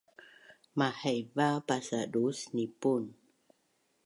[0.77, 3.03] Mahaiva pasaduus nipun